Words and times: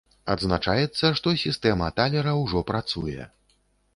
Адзначаецца, 0.33 1.09
што 1.19 1.33
сістэма 1.43 1.91
талера 2.01 2.33
ўжо 2.43 2.65
працуе. 2.71 3.29